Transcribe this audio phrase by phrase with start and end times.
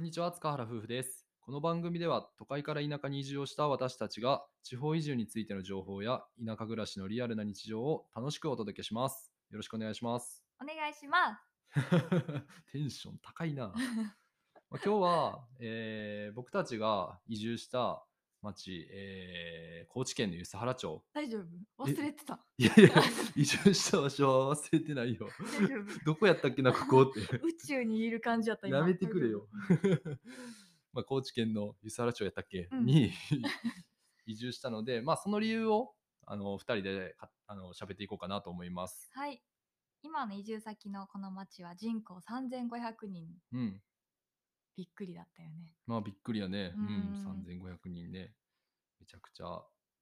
[0.00, 1.26] こんにちは、塚原夫婦です。
[1.42, 9.30] この番組では都会から田舎に移住をした私たちが地方移住についての情報や田舎暮らしのリアルな日常を楽しくお届けします。
[9.50, 10.42] よろしくお願いします。
[10.58, 12.00] お願いします。
[12.72, 13.74] テンション高いな。
[13.74, 13.76] まあ
[14.70, 18.02] 今日は、えー僕たちが移住した
[18.42, 21.02] 町、えー高知県の梼原町。
[21.12, 21.40] 大丈
[21.78, 21.84] 夫？
[21.84, 22.38] 忘れてた。
[22.58, 22.90] いやいや、
[23.34, 25.28] 移住した場所は忘れてないよ。
[25.58, 27.20] 大丈夫 どこやったっけな、ここって。
[27.38, 29.48] 宇宙にいる感じだった今やめてくれよ。
[30.92, 33.12] まあ高知県の梼原町やったっけ、うんに
[34.26, 35.94] 移住したので、まあその理由を
[36.26, 39.10] あの2人でかあの喋っていこうかなと思います。
[39.12, 39.42] はい。
[40.02, 43.28] 今の移住先のこの町は人口3500人。
[44.80, 44.84] うん。
[44.84, 45.74] びっくりだったよね。
[45.86, 46.72] まあびっくりやね。
[46.76, 47.46] ううんん。
[47.46, 48.32] 3500人ね。
[49.00, 49.44] めちゃくちゃ、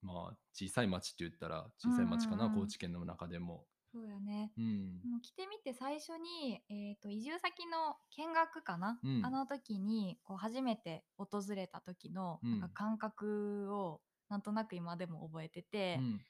[0.02, 3.64] まあ小さい町って言ったら小さい町かな、うんうんうん高知県の中でも。
[3.92, 4.52] そうやね。
[4.56, 5.00] うん。
[5.10, 16.20] もう来てみて最初に、えー、と移住先の見学かな、うんあの時にこう初めて訪れた時のうんなんか感覚をなんとなく今でも覚えてて、うん、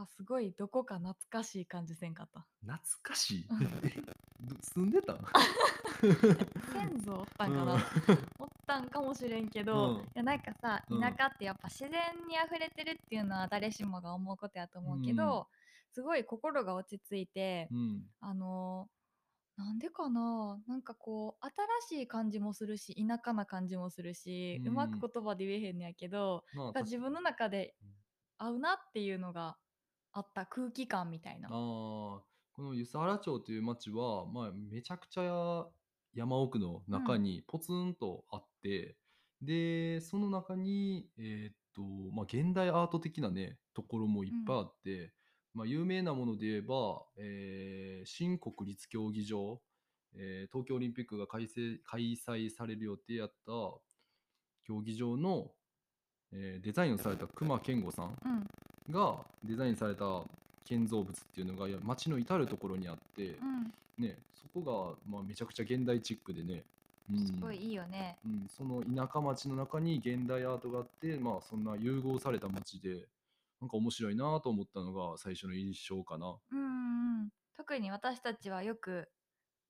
[0.00, 2.46] なんかすごいどこか懐かしい感じせんかった。
[2.62, 3.46] 懐かしい？
[4.72, 5.18] 住んでたん？
[6.72, 7.74] 先祖おったんかな、
[8.38, 10.00] おったんかもしれんけど、うん。
[10.00, 11.00] いやなんかさうん。
[11.02, 11.90] 田舎ってやっぱ自然
[12.26, 15.48] にあふれてるっていうのは誰しもが思うことやと思うけど、
[15.92, 18.06] すごい心が落ち着いて、うん。
[18.20, 19.00] あのー
[19.62, 20.62] なんでかな？
[20.66, 21.46] なんかこう
[21.84, 27.90] 新しい感じもするし田舎な感じもするし、ううんまく言葉で言えへんのやけど、まあ自分の中でうん。
[28.42, 29.58] 合うなっていうのが
[30.12, 31.48] あった空気感みたいな。
[31.50, 31.54] あー
[32.52, 35.66] この梼原町という町は、まあ、めちゃくちゃ
[36.14, 38.96] 山奥の中にポツンとあって、
[39.40, 45.12] でその中に、えーっとまあ、現代アート的なねところもいっぱいあって、
[45.54, 49.60] まあ、有名なもので言えば、えー新国立競技場、
[50.14, 53.52] えー東京オリンピックが開催開催される予定やった
[54.66, 55.52] 競技場の、
[56.32, 58.06] えーデザインをされた隈研吾さん。
[58.06, 58.46] うん
[58.90, 60.22] がデザインされた
[60.64, 63.72] 建造物っていうのがいや街の至る所にあって、うん。
[63.98, 66.62] ね、そこが、まあ、めちゃくちゃ現代チックでね、
[67.10, 67.26] うん。
[67.26, 68.18] すごいいいよね。
[68.24, 73.06] うん、その田舎町の中に現代アートがあって、まあ、そんな融合された街で
[73.60, 76.34] なんか面白いなと思ったのが最初の印象かな。
[76.52, 79.08] うんうん、特に私たちはよく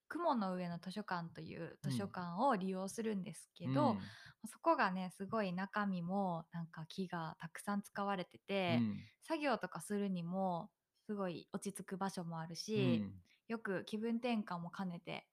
[0.08, 3.96] 雲の上の図書館という図書館を利用するんですけど、
[4.46, 10.70] そこがねすごい中身もなんか木がたくさん使われてうて、ん作業とかするにも
[11.06, 13.06] すごい落ち着く場所もあるうんし、
[13.48, 15.26] よく気分転換も兼ねて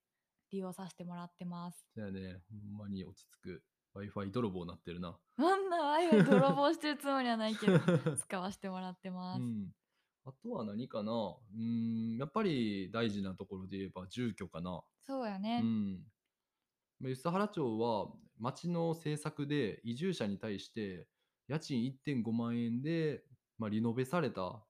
[0.50, 1.86] 利用させてもらってます。
[1.94, 3.64] そうやね、ほんまに落ち着く
[3.94, 5.20] Wi-Fi 泥棒になってるな。
[5.36, 7.78] そんなあゆ泥棒してるつもりはないけど
[8.16, 9.38] 使わせてもらってます。
[9.38, 9.72] うん、
[10.24, 11.12] あとは何かな
[11.54, 14.70] うんやっぱり大事なところで言えば住居かな。
[14.78, 15.66] うそうやね。
[15.66, 16.17] ん、まあ
[17.00, 21.06] 梼原町は町の政策で移住者に対して
[21.48, 23.22] 家賃1.5万円で、
[23.58, 24.62] まあ、リノベされた、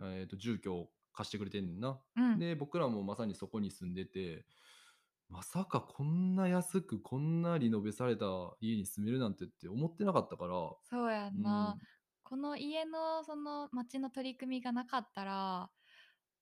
[0.00, 1.98] えーと住居を貸してくれてんねんな。
[2.16, 4.44] うん、で僕らもまさにそこに住んでて
[5.28, 8.26] まさかこんな安くこんなリノベされた
[8.60, 10.52] 家に住めるなんてって思ってなかったから。
[10.84, 11.76] そうやんな。
[11.80, 11.96] うん
[12.28, 15.70] この家のその町の取り組みがなかったら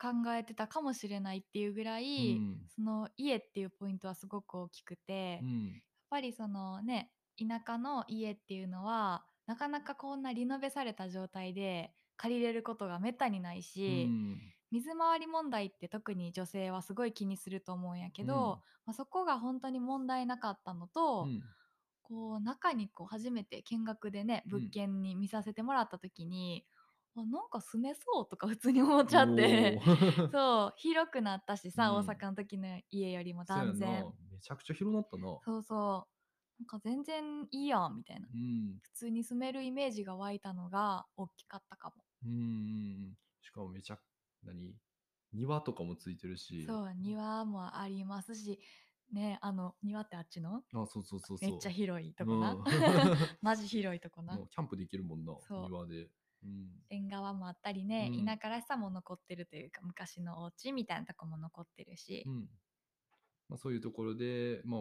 [0.01, 2.07] 考えてたかもしれないっていうぐらい、
[2.37, 2.69] うん。
[2.69, 14.55] その家っていうポイントはすごく大きくて、やっうんぱりそのね田舎の家っていうのはなかなかこんなリノベされた状態で借りれることがめったにないし、うん。
[14.71, 21.43] 水回り問題って特に女性はすごい気にすると思うんやけど、まあ、そこが本当に問題なかったのと、うん。
[22.03, 24.53] こう中にこう初めて見学でねうん。
[24.53, 26.67] 物件に見させてもらった時に、
[27.17, 29.81] あなんか住めそうとか普通に思っちゃって。
[30.33, 32.07] そう広くなったしさ、うん。
[32.07, 34.05] 大阪の時の家よりも断然。
[34.33, 35.39] めちゃくちゃ広なったな。
[35.45, 36.09] そうそ
[36.59, 36.63] う。
[36.63, 38.29] なんか全然いいやんみたいな。
[38.33, 38.79] うん。
[38.81, 42.05] 普通に住めるイメージが湧いたのが大きかったかも。
[42.25, 43.99] うんしかもめちゃ
[44.43, 44.75] 何
[45.33, 46.65] 庭とかもついてるし。
[46.67, 48.59] そう庭もありますし
[49.13, 50.63] ねあの庭ってあっちの？
[50.73, 52.65] あそうそうそうそうめっちゃ広いとこな、うん。
[53.43, 54.39] マジ広いとこな。
[54.39, 56.11] キャンプできるもんな庭で、うん、
[56.91, 58.25] 縁側もあったりね、うん。
[58.25, 62.49] 田舎らしさも残ってるというか昔のお家みたいなとこも残ってるし、うん。
[63.49, 64.81] まあ、そういうところで、まあ、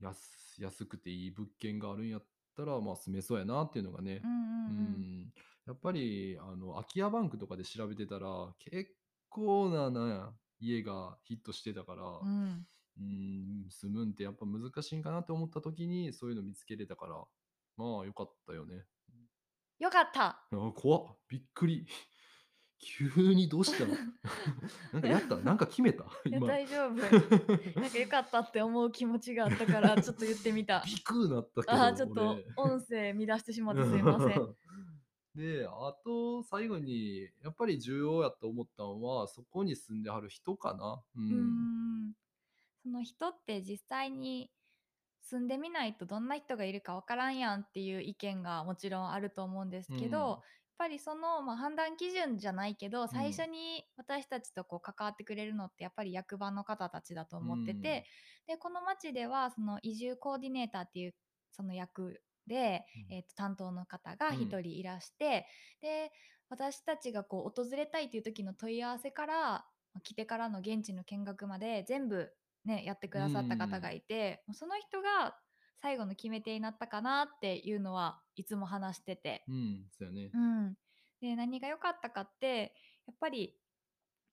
[0.00, 2.24] 安安くていい物件があるんやっ
[2.56, 4.20] たら、まあ、住めそうやなっていうのがね。
[4.24, 4.42] うん、うんうん。
[4.68, 4.98] う
[5.28, 5.32] ん。
[5.66, 8.90] やっぱりあの空き家バンクとかで調べてたら結
[9.28, 12.66] 構なな家がヒットしてたから、うん。
[12.98, 17.24] うん、住むんってやっぱ難しいんかなって思った時にそういうの見つけれたから
[17.76, 18.84] まあよかったよね。
[19.82, 21.86] よかったあ怖っびっくり
[22.84, 23.94] 急にどうしたの？
[24.92, 25.36] なんかやった？
[25.42, 26.04] なんか決めた？
[26.24, 26.46] いや、今。
[26.48, 26.94] 大丈夫。
[26.94, 27.06] な
[27.86, 30.82] んか良かったって思う気持ちがあったから、ちょっと言ってみた。
[30.84, 32.44] ビクーなったけど、ああ、ちょっと俺。
[32.56, 34.56] 音声乱してしまってすいません。
[35.36, 41.00] で、あと最後にやっぱり重要やと思ったのは、そこに住んではる人かな。
[41.16, 41.22] うう。
[41.24, 42.14] ん。
[42.82, 44.50] その人って実際に
[45.22, 50.30] 住んでみないとどんな人がいるかわからんやんっていう意見がもちろんあると思うんですけど、うん。
[50.30, 50.40] やっ
[50.78, 58.04] ぱりその、まあ、判断基準じゃないけど最初に私たちとこう関わってくれるのってやっぱり役場の方たちだと思ってて、
[58.48, 61.14] でこの町ではその移住コーディネーターっていう
[61.52, 63.14] その役で、うん。
[63.14, 65.46] えーと担当の方が1人いらして、
[65.80, 66.10] で
[66.48, 69.64] 私たちがこう訪れたいという時の問い合わせから
[69.94, 72.32] まあ来てからの現地の見学まで全部
[72.64, 75.38] ね、やってくださった方がいて、その人が
[75.76, 79.48] 最後の決め手になったかなっていうのはいつも話してて。
[79.48, 80.38] うん、うん、そうやねう。
[80.38, 80.74] ん、
[81.20, 82.74] で何が良かったかって
[83.06, 83.58] やっぱり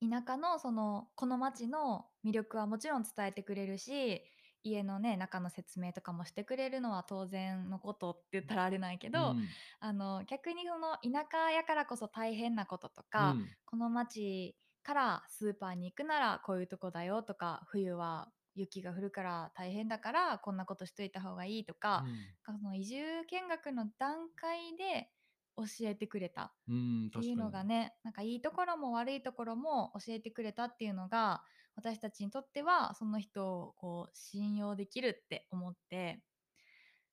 [0.02, 4.24] 田舎のそのこの町の魅力はもちろん伝えてくれるし
[4.64, 22.06] 家のね中の説明とかもしてくれるのは当然のことって言ったらあれないけど、うんあの逆にその田舎やからこそ大変なこととうか、んこの町からスーパーに行くならこういうとこだよとか冬は雪が降るから大変だからこんなことしといた方がいいとか、
[22.46, 25.10] その移住見学の段階で
[25.56, 31.44] 教えてくれたうん、うん、っていうのがねなんかいいところも悪いところも教えてくれたっていうのが
[31.76, 36.22] 私たちにとってはその人をこう信用できるって思って。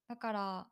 [0.09, 0.67] だから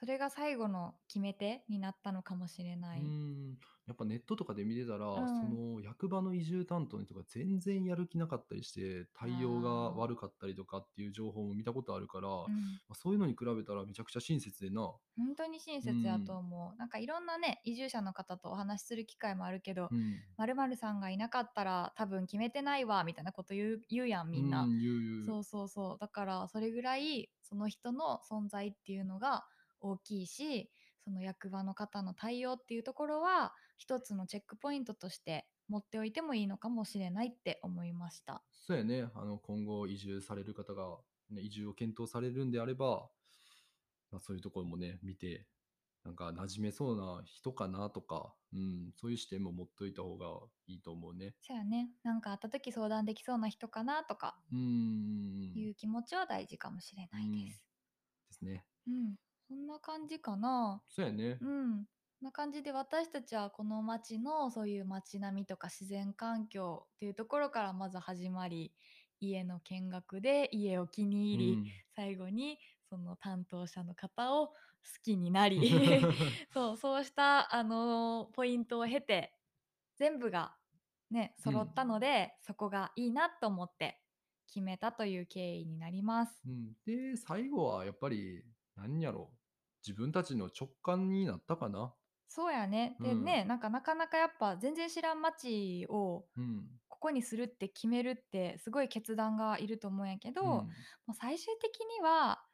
[0.00, 3.00] それが最後の決め手になったのかもしれない。
[3.00, 5.24] うん、やっぱネットとかで見てたら、うん。
[5.28, 12.80] その役場の移住担当の人が全然やる気なかったりして、対応が悪かったりとかっていう情報も見たことあるから、まうん。
[12.90, 14.94] あ、そういうのに比べたらめちゃくちゃ親切でな。
[15.16, 20.24] 本当に親切やと思う、なんかいろんなね移住者の方とお話しする機会もあるけどうん。
[20.36, 25.34] 「まるさんがいなかったら多分決めてないわ」みたいなこと言う言うやんみんな、うん、言う言う。
[25.34, 25.98] そうそうそう。
[25.98, 29.46] だからそれぐらいその人の存在っていうのが
[29.80, 30.70] 大きいし
[31.04, 38.42] その役場の方の対応っていうところは一つのチェックポイントとして持っておいてもいいのかもしれないって思いました。
[38.52, 39.10] そうやね。
[39.14, 40.98] あの、今後移住される方が、
[41.30, 43.10] ね、移住を検討されるんであれば、
[44.10, 45.46] まあ、そういうところもね、見て、
[46.04, 50.26] なんか馴染めそうな人かなとか、うん、そういう視点も持っといた方が
[50.66, 51.34] いいと思うね。
[51.40, 55.54] そうやねなんかあった時相談できそうな人かなとかうん。
[55.54, 57.64] いう気持ちは大事かもしれないです。
[58.28, 58.66] ですね。
[58.86, 59.14] うん、
[59.48, 60.82] そんな感じかな。
[60.88, 61.38] そうやね。
[61.40, 61.86] うん、
[62.18, 68.72] そんな感じで私たちはこの町のそういう街並みとか自然環境っていうところからまず始まり
[69.20, 71.64] 家の見学で家を気に入り、うん
[71.96, 72.58] 最後に
[72.90, 74.54] その担当者の方を好
[75.04, 76.02] きになり
[76.52, 79.32] そうそうした、あのーポイントを経て
[79.96, 80.56] 全部が
[81.10, 84.00] ね揃ったので、そこがいいなと思って
[84.48, 86.42] 決めたという経緯になります。
[86.46, 88.44] うん、で、最後はやっぱり、
[88.76, 89.38] 何やろう。
[89.86, 91.94] 自分たちの直感になったかな。
[92.28, 92.96] そうやね。
[93.00, 96.80] でうんね、なんかなかなかやっぱ全然知らん町をうん。
[96.88, 102.44] ここにするって決めるってすごい決断がいると思うんやけど、うんもう最終的には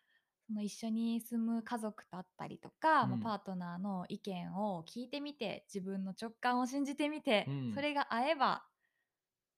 [0.47, 8.67] その一緒に住む家族だったりとか、まあうんパートナーの意見を聞いてみて自分の直感を信じてみて、うんそれが合えば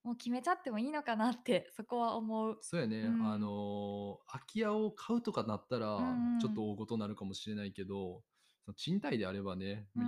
[0.03, 2.57] もう決めちゃってもいいのかなって そこは思う。
[2.61, 3.19] そうやね、うん。
[3.19, 8.23] あのー空き家を買うとかなったら、ちょっと大ごとになるかもしれないけど、
[8.65, 10.03] その賃貸であればね、うん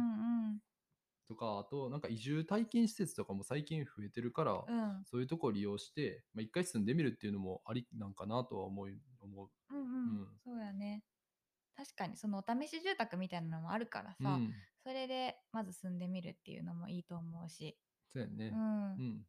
[0.49, 0.61] うん。
[1.27, 5.05] とか、あと、なんか移住体験施設とかも最近増えてるから、うん。
[5.05, 9.49] そういうとこを利用して、まあ、一回住んでみるっていうのもありなんかなとは思い思う。
[9.69, 10.19] うんうん。
[10.19, 10.27] うん。
[10.43, 11.03] そうやね。
[11.75, 17.79] 確かにそのお試し住宅みたいなのもあるからさ、うん、それでまず住んでみるっていうのもいいと思うし、
[18.13, 18.47] そうやね。
[18.51, 18.55] う。
[18.57, 19.01] ん。
[19.03, 19.25] うん。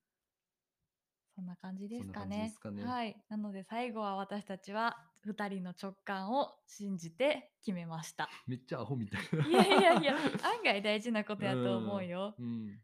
[1.36, 9.46] そんな感じですかねすかねはいなので最後は私たちは2人の直感を信じて決めました めっちゃアホみたいな。
[9.46, 12.80] いやいやいや 案外大事なことやと思うよ、うん。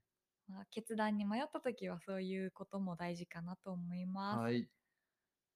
[0.49, 4.68] まあ、決断に迷った時はそういうことも大事かなと思います、はい。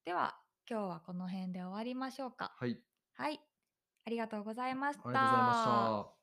[0.05, 2.81] では今日はこの辺で終わりましょうかはい。
[3.15, 3.41] はい
[4.07, 5.53] ありがとうございましたありがとうございま
[6.05, 6.16] した。